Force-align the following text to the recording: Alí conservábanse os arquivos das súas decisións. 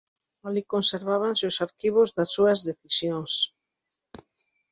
Alí 0.47 0.61
conservábanse 0.73 1.43
os 1.51 1.57
arquivos 1.65 2.07
das 2.17 2.29
súas 2.35 2.59
decisións. 2.69 3.33